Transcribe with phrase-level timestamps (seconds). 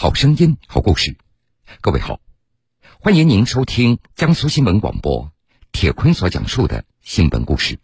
[0.00, 1.16] 好声音，好故事。
[1.80, 2.20] 各位好，
[3.00, 5.32] 欢迎您收听江苏新闻广播
[5.72, 7.80] 铁坤所讲述的新闻故事。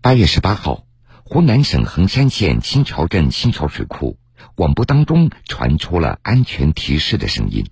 [0.00, 0.84] 八月十八号，
[1.24, 4.16] 湖南省衡山县新桥镇新桥水库
[4.54, 7.66] 广播当中传出了安全提示的声音。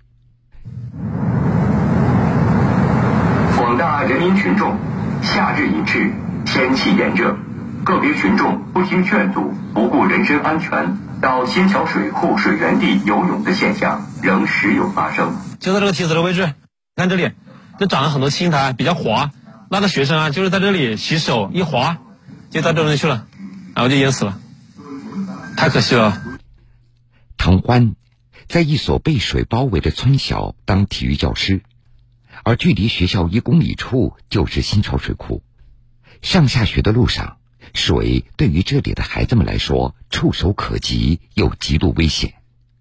[3.56, 4.76] 广大人民群众，
[5.22, 6.12] 夏日已至，
[6.44, 7.36] 天气炎热，
[7.84, 11.11] 个别群众不听劝阻，不顾人身安全。
[11.22, 15.36] 到新桥水库水源地游泳的现象仍时有发生。
[15.60, 16.52] 就在这个梯子的位置，
[16.96, 17.30] 看这里，
[17.78, 19.30] 这长了很多青苔，比较滑。
[19.70, 21.98] 那个学生啊，就是在这里洗手，一滑
[22.50, 23.26] 就到这里去了，
[23.74, 24.40] 然后就淹死了，
[25.56, 26.20] 太可惜了。
[27.36, 27.94] 唐欢
[28.48, 31.62] 在一所被水包围的村小当体育教师，
[32.42, 35.44] 而距离学校一公里处就是新桥水库。
[36.20, 37.36] 上下学的路上。
[37.74, 42.34] 水对于这里的孩子们来说触手可及又极度危险。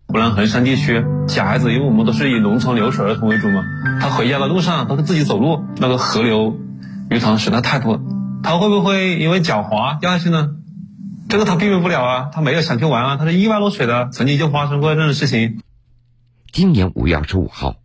[0.07, 3.63] 湖南衡山地区小孩子，因为我们都是以农村留守儿童为主嘛，
[4.01, 6.59] 他回家的路上都是自己走路，那个河流
[7.09, 8.01] 鱼塘实在太多，
[8.43, 10.55] 他会不会因为脚滑掉下去呢？
[11.29, 15.61] 这个他避免不了啊，他没有想去玩啊，他是意外落水的，曾经就发生过这种事情。
[16.51, 17.77] 今年五月二十五号，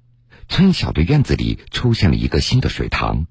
[0.48, 3.26] 村小的院子里出现了一个新的水塘。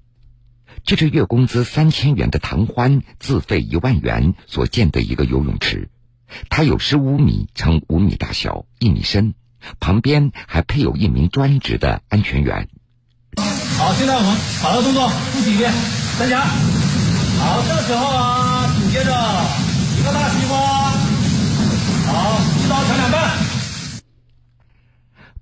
[0.84, 5.88] 这是月工资三千元的唐欢自费一万元所建的一个游泳池，
[6.48, 9.34] 它有十五米乘五米大小，一米深，
[9.80, 12.68] 旁边还配有一名专职的安全员。
[13.78, 15.72] 好，现在我们跑的动作复习一遍，
[16.18, 16.40] 三加。
[16.40, 19.10] 好，这时候啊，紧接着
[19.98, 20.56] 一个大西瓜。
[22.06, 23.36] 好，一刀砍两半。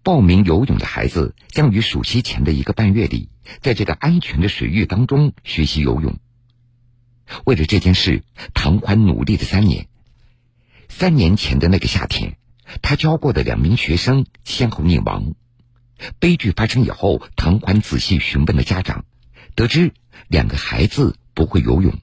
[0.03, 3.29] 报名游泳的孩子将于暑期前的一个半月里，
[3.61, 6.19] 在这个安全的水域当中学习游泳。
[7.45, 9.89] 为了这件事，唐欢努力了三年。
[10.89, 12.37] 三年前的那个夏天，
[12.83, 15.35] 他教过的两名学生先后溺亡。
[16.19, 19.05] 悲剧发生以后，唐欢仔细询问了家长，
[19.55, 19.93] 得知
[20.29, 21.95] 两个孩子不会游泳，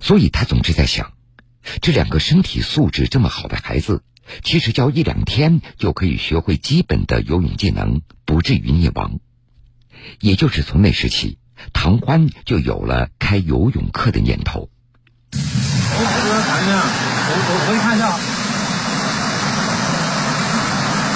[0.00, 1.14] 所以他总是在想，
[1.80, 4.02] 这两个身体素质这么好的孩子。
[4.42, 9.18] 其实教一两天就可以学会基本的游泳技能，不至于溺亡。
[10.20, 11.38] 也就是从那时起，
[11.72, 14.68] 唐欢就有了开游泳课的念头。
[15.32, 16.04] 我我
[17.36, 18.18] 我我看一下。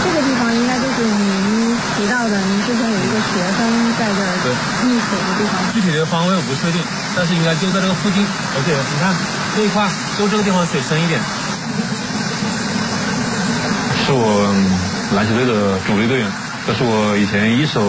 [0.04, 3.64] 这个地方应该就是您提到的，您之前有一个学生
[3.96, 4.36] 在这儿
[4.84, 5.52] 溺水的地方。
[5.72, 6.78] 具体的方位我不确定，
[7.16, 8.20] 但是应该就在这个附近。
[8.20, 9.16] 而且你看
[9.56, 11.18] 这一块，就这个地方水深一点。
[14.04, 14.52] 是我
[15.16, 16.30] 篮球队的主力队员，
[16.66, 17.80] 这是我以前一手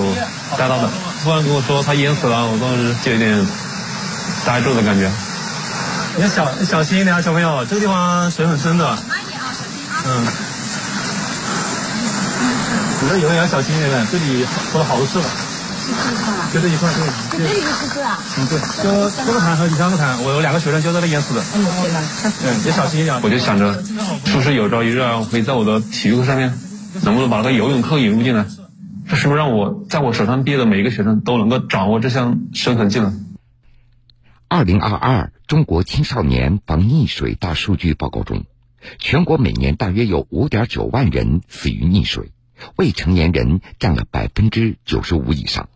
[0.57, 0.89] 带到的。
[1.23, 3.47] 突然跟我说他淹死了，我当时就有点
[4.45, 5.09] 呆住的感觉。
[6.17, 8.97] 你要小小心一点啊，小朋友，这个地方水很深的。
[10.05, 10.27] 嗯。
[13.01, 15.25] 你这游泳要小心一点的，这里出了好多次了。
[16.53, 16.89] 就这一块，
[17.31, 17.47] 对。
[17.47, 18.19] 就这一个是啊。
[18.37, 21.43] 嗯，对，就这个潭和第三个潭，我有两个学生就在那淹死的。
[21.55, 21.65] 嗯，
[22.43, 23.19] 嗯，也小心一点。
[23.21, 23.73] 我就想着，
[24.25, 26.53] 是不是有朝一日啊，可以在我的体育课上面，
[27.01, 28.45] 能不能把那个游泳课引入进来？
[29.07, 33.37] 这是不是让我在我手上毕业的每一个学生都能够掌握这项生存技能？
[34.47, 38.45] 二零二二中国青少年防溺水大数据报告中，
[38.97, 42.31] 全国每年大约有五点九万人死于溺水，
[42.77, 45.69] 未成年人占了百分之九十五以上。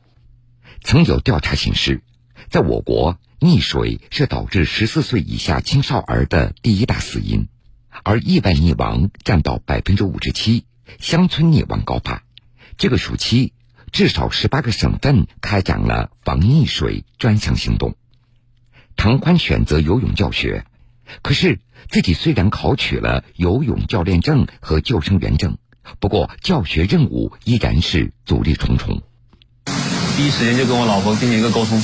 [0.82, 2.02] 曾有调查显示，
[2.50, 7.48] 在我国，溺水是导致十四岁以下青少儿的第一大死因，
[8.04, 10.64] 而意外溺亡占到百分之五十七，
[11.00, 12.24] 乡村溺亡高发。
[12.80, 13.52] 这个暑期，
[13.92, 17.96] 至少十八个省份开展了防溺水专项行动。
[18.96, 20.64] 唐宽选择游泳教学，
[21.22, 21.60] 可是
[21.90, 25.58] 自己虽然考取了游泳教练证和救生员证，
[26.00, 29.02] 不过教学任务依然是阻力重重。
[30.16, 31.84] 第一时间就跟我老婆进行一个沟通，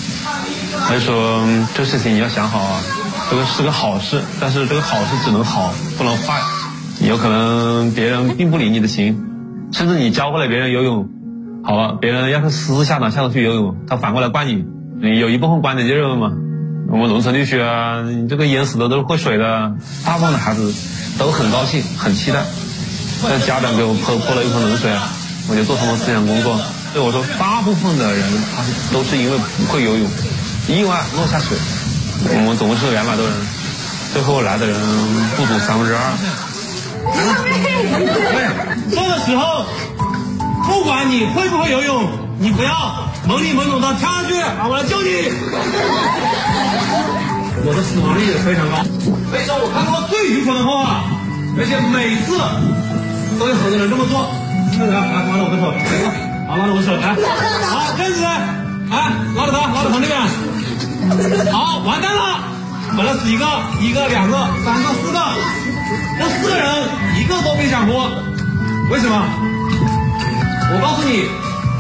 [0.88, 1.46] 他就说
[1.76, 2.82] 这事情你要想好啊，
[3.30, 6.42] 这个是个好事，但是这个好事只能好不能坏，
[7.06, 9.35] 有可能别人并不领你的情，
[9.76, 11.10] 甚至你教会了别人游泳，
[11.62, 14.64] 好了，别人要是私下呢下头去游泳，他反过来怪你，
[15.02, 16.32] 你有一部分观点就认为嘛，
[16.90, 19.74] 我们农村地区啊，你这个淹死的都是会水的，
[20.06, 20.74] 大部分的孩子
[21.20, 22.40] 都很高兴很期待，
[23.28, 25.10] 但家长给我泼泼了一盆冷水啊，
[25.50, 26.58] 我就做他们思想工作。
[26.94, 28.24] 对我说，大部分的人
[28.56, 28.64] 他
[28.94, 30.08] 都是因为不会游泳，
[30.70, 31.58] 意外落下水。
[32.30, 33.36] 我们总共是两百多人，
[34.14, 34.80] 最后来的人
[35.36, 36.55] 不足三分之二。
[37.16, 39.66] 对，这个时候，
[40.68, 42.08] 不管你会不会游泳，
[42.40, 42.72] 你不要
[43.28, 45.32] 懵里懵懂的跳下去，啊，我来救你。
[47.68, 48.84] 我的死亡率也非常高，
[49.32, 51.02] 可以说我看过最愚蠢的话，
[51.58, 52.38] 而且每次
[53.40, 54.30] 都有很多人这么做。
[54.76, 55.74] 来，来，拉着我的手，
[56.46, 57.16] 好，拉着我的手，来，
[57.66, 58.30] 好，样子，来，
[59.34, 60.14] 拉着他，拉着他那边，
[61.50, 62.44] 好，完蛋了，
[62.96, 63.48] 本来死一个，
[63.82, 65.18] 一个，两个，三个，四个，
[66.20, 66.66] 这四个人
[67.20, 68.10] 一个都没想活，
[68.92, 69.24] 为什么？
[70.74, 71.26] 我告诉你，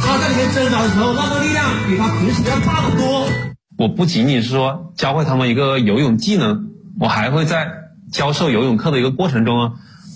[0.02, 3.28] 他在里面挣扎的时候，那个力量比他平时要大得多。
[3.78, 6.68] 我不仅仅是说教会他们一个游泳技能，
[7.00, 7.68] 我还会在
[8.12, 9.72] 教授游泳课的一个过程中啊。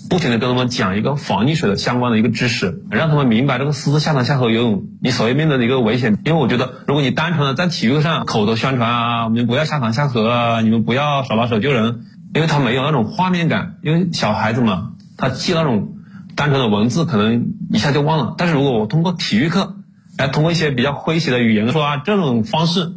[0.08, 6.18] 不停的跟他们讲一个防溺水的相关的一个知识，让他们明白这个私自下场下河游泳你所要面对的一个危险。
[6.24, 12.00] 因为我觉得，如果你单纯的在体育课上口头宣传啊，我们不要下场下河啊，你们不要手拉手救人，
[12.34, 13.78] 因为他没有那种画面感。
[13.82, 15.96] 因为小孩子嘛，他记那种
[16.36, 18.34] 单纯的文字可能一下就忘了。
[18.38, 19.76] 但是如果我通过体育课，
[20.18, 22.94] 来通过一些比较诙谐的语言说啊，这种方式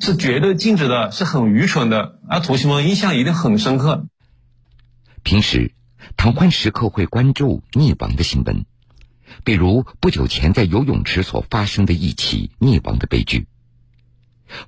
[0.00, 4.06] 是绝对禁止的，是很愚蠢的，啊，同学们印象一定很深刻。
[5.22, 5.72] 平时。
[6.16, 8.64] 唐欢时刻会关注溺亡的新闻，
[9.44, 13.46] 比如不久前在游泳池所发生的一起溺亡的悲剧。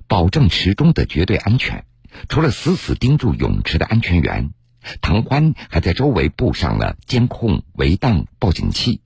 [0.07, 1.85] 保证池中的绝对安全，
[2.27, 4.51] 除了死死盯住泳池的安全员，
[5.01, 9.01] 唐欢还在周围布上了监控、围挡、报警器，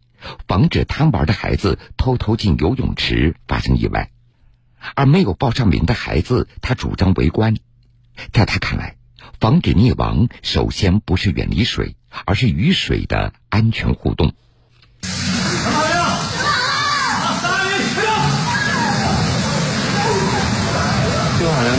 [0.47, 4.11] 防止贪玩的孩子偷偷进游泳池发生意外。
[4.95, 7.55] 而没有报上名的孩子，他主张围观。
[8.31, 8.95] 在他看来，
[9.39, 11.95] 防止溺亡，首先不是远离水。
[12.25, 14.33] 而是与水的安全互动。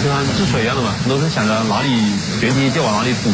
[0.05, 1.89] 就像治水一样的嘛，都是想着哪里
[2.39, 3.31] 决堤就往哪里堵。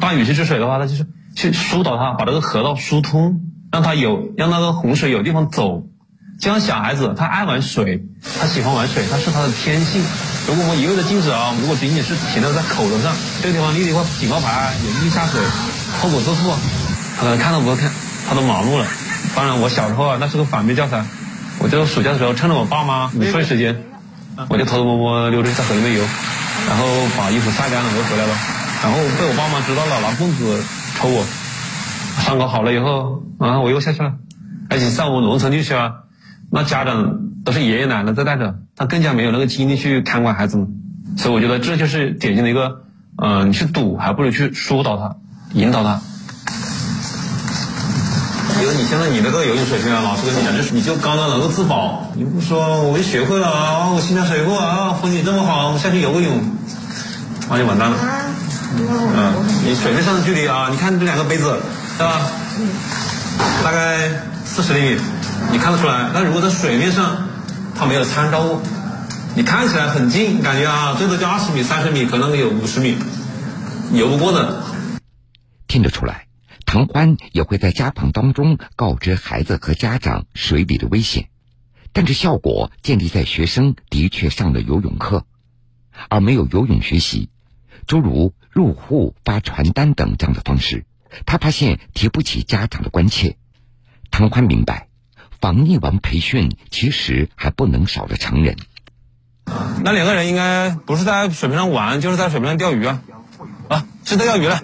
[0.00, 3.40] 大禹去治水的话，他就是去疏导它，把这个河道疏通，
[3.70, 5.82] 让它有让那个洪水有地方走。
[6.40, 8.02] 就像小孩子，他爱玩水，
[8.40, 10.02] 他喜欢玩水，他是他的天性。
[10.48, 15.38] 如果我们一味的禁止啊，如果仅仅是停留在口头上，这个地方立一块警告牌，严禁下水。
[16.00, 16.54] 后果自负，
[17.18, 17.90] 他可能看都不会看，
[18.26, 18.86] 他都麻木了。
[19.34, 21.04] 当然，我小时候啊，那是个反面教材。
[21.58, 23.82] 我就暑假的时候，趁着我爸妈午睡时间，
[24.48, 26.02] 我就偷偷摸摸溜着在河里面游，
[26.68, 26.84] 然后
[27.16, 28.34] 把衣服晒干了，我就回来了。
[28.82, 30.62] 然后被我爸妈知道了，拿棍子
[30.96, 31.24] 抽我。
[32.20, 34.14] 伤口好了以后，啊，我又下去了。
[34.70, 35.92] 而且在我们农村地区啊，
[36.50, 40.68] 那家长都是爷爷奶奶在带着，他更加没有那个精力去看管孩子们。
[41.16, 42.82] 所以我觉得这就是典型的一个，
[43.22, 45.16] 嗯，你去堵还不如去疏导他。
[45.52, 46.02] 引导他，
[48.60, 52.10] 因为你现在你那个游泳水平啊，老师跟你讲，就是你就刚刚能够自保。
[52.14, 56.40] 你不说我就学会了啊，我心跳水库啊，风景这么好，我下去游个泳，
[57.50, 57.96] 那就完蛋了。
[58.78, 61.58] 嗯，你水面上的距离啊，你看这两个杯子，
[61.98, 62.20] 对吧？
[63.62, 64.10] 大概
[64.44, 65.00] 四十厘米，
[65.52, 66.10] 你看得出来。
[66.12, 67.28] 但如果在水面上，
[67.78, 68.60] 它没有参照物，
[69.34, 72.96] 你看起来很近，感觉啊，最多就二十米、三十米，可能有五十米。
[73.92, 74.62] 游不过的，
[75.68, 76.25] 听得出来，
[76.76, 81.30] 唐欢也会在家访当中告知孩子和家长水里的危险，
[81.94, 85.24] 但这效果建立在学生的确上了游泳课，
[86.10, 87.30] 而没有游泳学习，
[87.86, 90.84] 诸如入户发传单等这样的方式，
[91.24, 93.38] 他发现提不起家长的关切。
[94.10, 94.88] 唐欢明白，
[95.40, 98.54] 防溺亡培训其实还不能少了成人。
[99.82, 103.02] 那两个人应该不是在水面上玩，就是在水面上钓鱼啊。
[103.70, 104.60] 啊，是在钓鱼了，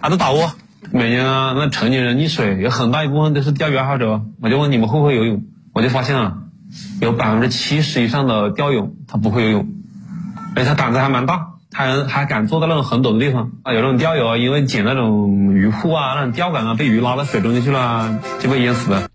[0.00, 0.54] 还在打窝。
[0.92, 4.24] 每年啊，那成年人溺水有很大一部分都是钓鱼爱好者。
[4.40, 5.44] 我就问你们会不会游泳？
[5.72, 6.38] 我就发现啊，
[7.00, 9.68] 有百分之七十以上的钓友他不会游泳，
[10.54, 13.72] 而且他胆子还蛮大，他还还敢坐在那种很陡的地方啊。
[13.72, 19.08] 有那种钓友因为捡那种鱼护啊、那种钓竿啊，被鱼拉到水中间去了，就被淹死了。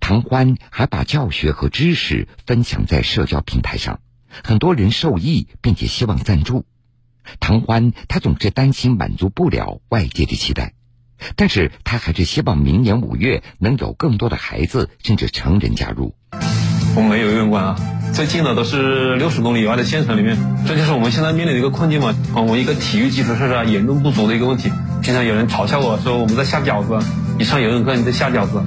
[0.00, 4.00] 唐欢还把教学和知识分享在社交平台上，
[4.42, 6.64] 很多人受益，并且希望赞助。
[7.38, 10.72] 唐欢，他总是担心满足不了外界的期待，
[11.36, 16.14] 但是他还是希望明年五月能有更多的孩子甚至成人加入。
[16.96, 17.76] 我们没有游泳馆啊，
[18.12, 20.36] 最近的都是六十公里以外的县城里面，
[20.66, 22.14] 这就是我们现在面临的一个困境嘛。
[22.34, 24.72] 我们一个体育基础设施严重不足的一个问题。
[25.02, 26.98] 经常有人嘲笑我说我们在下饺子，
[27.38, 28.62] 你上游泳课你在下饺子。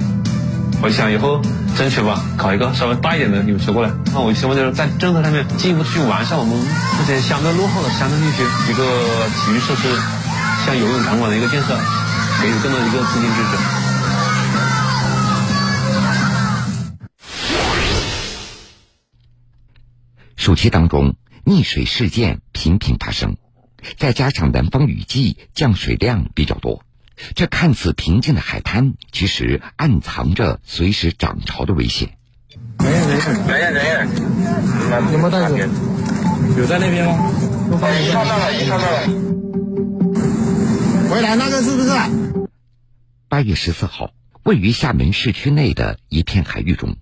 [0.82, 1.40] 我想以后
[1.76, 3.90] 争取吧，考一个稍微大一点的泳池过来。
[4.12, 6.54] 那我希望就是在政策上面进一步去完善我们
[6.98, 8.84] 这些相对落后的乡镇地区一个
[9.28, 9.88] 体育设施，
[10.66, 11.76] 像游泳场馆的一个建设，
[12.44, 13.56] 给予更多的一个资金支持。
[20.36, 23.38] 暑期当中，溺水事件频频发生，
[23.96, 26.84] 再加上南方雨季，降水量比较多。
[27.34, 32.18] 这看似平静的海滩，其实暗藏着随时涨潮的危险。
[32.80, 33.08] 人人
[33.46, 34.08] 没人人人，
[35.12, 35.56] 有没有袋子？
[36.58, 37.16] 有在那边吗？
[37.80, 39.33] 看到了，已经看到了。
[41.14, 42.48] 回来那个是不是？
[43.28, 44.10] 八月十四号，
[44.42, 46.96] 位于厦门市区内的一片海域中，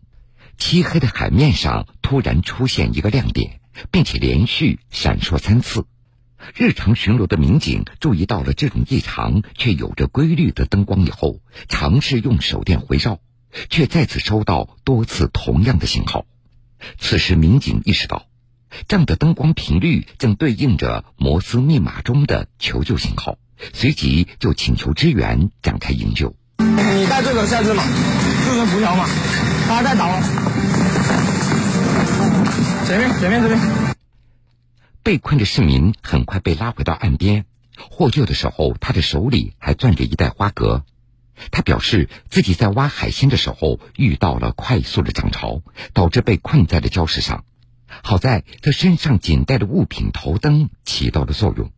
[0.59, 5.87] 漆黑的海面上突然出现一个亮点，并且连续闪烁三次。
[6.55, 11.41] 日常巡逻的民警注意到了这种异常却有着规律的灯光以后，
[11.71, 13.19] 尝试用手电回照，
[13.71, 16.27] 却再次收到多次同样的信号。
[16.99, 18.27] 此时，民警意识到，
[18.89, 23.39] 这样的灯光频率正对应着摩斯密码中的求救信号，
[23.73, 26.35] 随即就请求支援，展开营救。
[26.59, 27.83] 你带这个下去吗？
[28.47, 29.07] 就跟浮桥嘛，
[29.67, 30.21] 他在倒。
[32.87, 33.59] 前面，前面这边。
[35.03, 37.45] 被困的市民很快被拉回到岸边，
[37.91, 40.85] 获救的时候，他的手里还攥着一袋花蛤。
[41.51, 47.45] 他表示自己在挖海鲜的时候遇到了快速的涨潮，导致被困在了礁石上。
[48.03, 51.73] 好在他身上仅带的物品头灯起到了作用。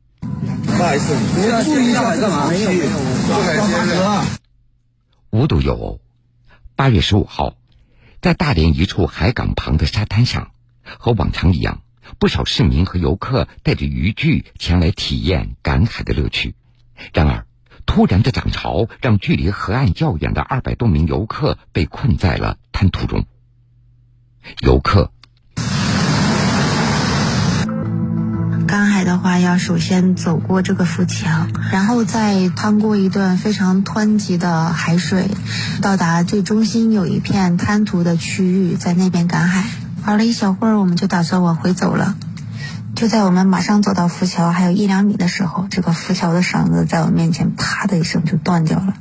[0.76, 2.48] 不好意思，你注意一下干嘛？
[2.48, 2.88] 没有没有，
[3.42, 4.38] 海鲜
[5.30, 6.00] 无独有偶，
[6.74, 7.54] 八月十五号，
[8.20, 10.50] 在大连一处海港旁的沙滩上，
[10.82, 11.82] 和往常一样，
[12.18, 16.56] 不少市民和游客带着渔具前来体验赶海的乐趣。
[17.12, 17.46] 然而，
[17.86, 23.24] 突然的涨潮让距离河岸较远的二百多名游客被困在了滩涂中。
[24.60, 25.12] 游客。
[29.24, 35.30] 话，要首先走过这个浮桥，然后再趟过一段非常湍急的海水，
[35.80, 39.64] 到达最中心有一片滩涂的区域，在那边赶海。
[40.04, 42.16] 玩了一小会儿，我们就打算往回走了。
[42.94, 48.92] 就在我们马上走到浮桥还有一两米的时候，这个浮桥的绳子在我面前啪的一声就断掉了，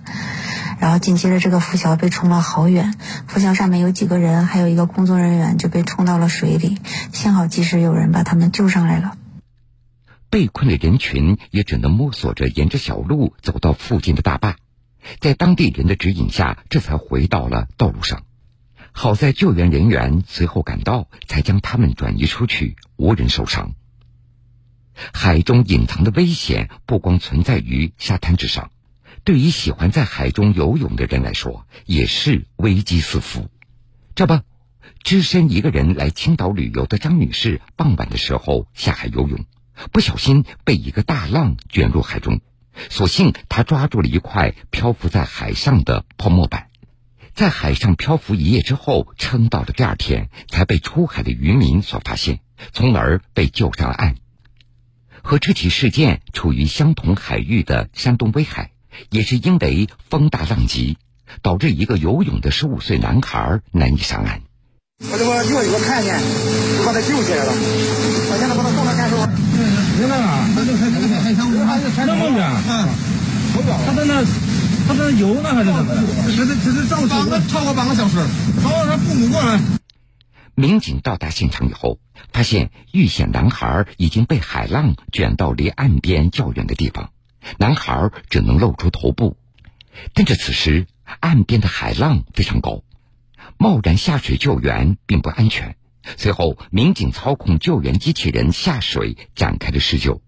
[0.80, 2.94] 然后紧接着这个浮桥被冲了好远，
[3.28, 6.78] 浮桥上面有几个人，还有一个工作人员就被冲到了水里，
[7.12, 9.16] 幸好及时有人把他们救上来了。
[10.34, 14.56] 被困的人群也只能摸索着沿着小路走到附近的大坝，
[15.20, 18.24] 在当地人的指引下，这才回到了道路上。
[18.94, 23.76] 好在救援人员随后赶到，才将他们转移出去，无人受伤。
[25.14, 28.72] 海中隐藏的危险不光存在于沙滩之上，
[29.24, 33.52] 对于喜欢在海中游泳的人来说，也是危机四伏。
[34.16, 34.40] 这不，
[35.04, 39.46] 只身一个人来青岛旅游的张女士，傍晚的时候下海游泳。
[39.92, 42.42] 不小心被一个大浪卷入海中，
[42.90, 46.68] 所幸他抓住了一块漂浮在海上的泡沫板，
[47.34, 52.40] 在海上漂浮一夜之后，撑到了第二天才被出海的渔民所发现，
[52.72, 54.16] 从而被救上了岸。
[55.22, 58.72] 和这起事件处于相同海域的山东威海，
[59.10, 60.98] 也是因为风大浪急，
[61.42, 64.42] 导致一个游泳的十五岁男孩难以上岸。
[65.00, 66.20] 我这个一个看见，
[66.78, 67.54] 就把他救起来了。
[67.56, 69.53] 我现在把他送到看守。
[69.96, 71.52] 你看啊，他就开那个海上，
[72.08, 72.90] 那么远，嗯，
[73.86, 74.24] 他在那，
[74.88, 76.04] 他在那游呢，还是怎么的？
[76.26, 78.18] 这是这是正半个超过半个小时，
[78.64, 79.60] 好他父母过来。
[80.56, 82.00] 民警到达现场以后，
[82.32, 87.12] 发现遇险男孩已经被海浪卷到离岸边较远的地方，
[87.58, 89.38] 男孩只能露出头部。
[90.16, 90.88] 但这此时
[91.20, 92.82] 岸边的海浪非常高，
[93.58, 95.76] 贸然下水救援并不安全。
[96.18, 100.22] 随后，民警操控救援机器人下水展开了施救。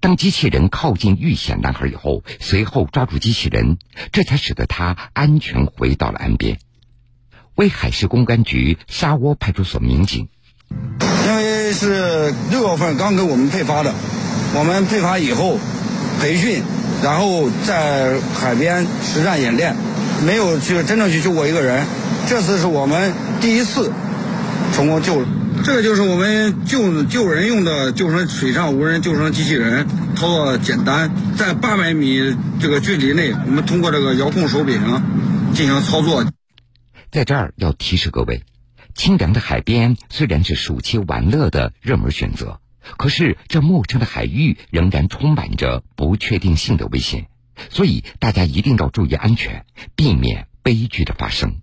[0.00, 3.78] 当机器人靠近遇险男孩以后，随后抓住机器人，
[4.10, 6.58] 这才使得他安全回到了岸边。
[7.54, 10.28] 威海市公安局沙窝派出所民警，
[11.26, 13.94] 因为是六月份刚给我们配发的，
[14.54, 15.58] 我们配发以后
[16.20, 16.62] 培训，
[17.02, 19.76] 然后在海边实战演练，
[20.26, 21.86] 没有去真正去救过一个人。
[22.28, 23.92] 这次是我们第一次。
[24.76, 25.26] 成功救了，
[25.64, 34.78] 这个就是我们救救人用的救生水上无人救生机器人，操作简单，在八百米这个距离内，我们通过这个遥控手柄
[35.54, 36.30] 进行操作。
[37.10, 38.42] 在这儿要提示各位，
[38.94, 42.60] 清凉的海边虽然是暑期玩乐的热门选择，
[42.98, 47.28] 可是这陌生的海域仍然充满着不确定性的危险，
[47.70, 49.64] 所以大家一定要注意安全，
[49.94, 51.62] 避免悲剧的发生。